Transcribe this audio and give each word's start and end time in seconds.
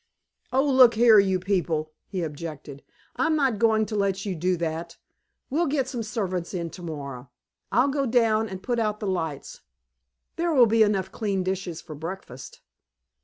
"Oh, 0.51 0.65
look 0.67 0.95
here, 0.95 1.19
you 1.19 1.39
people," 1.39 1.91
he 2.07 2.23
objected, 2.23 2.83
"I'm 3.17 3.35
not 3.35 3.59
going 3.59 3.85
to 3.85 3.95
let 3.95 4.25
you 4.25 4.33
do 4.35 4.57
that. 4.57 4.97
We'll 5.51 5.67
get 5.67 5.87
some 5.87 6.01
servants 6.01 6.55
in 6.55 6.71
tomorrow. 6.71 7.29
I'll 7.71 7.89
go 7.89 8.07
down 8.07 8.49
and 8.49 8.63
put 8.63 8.79
out 8.79 8.99
the 8.99 9.05
lights. 9.05 9.61
There 10.37 10.53
will 10.55 10.65
be 10.65 10.81
enough 10.81 11.11
clean 11.11 11.43
dishes 11.43 11.81
for 11.81 11.93
breakfast." 11.93 12.61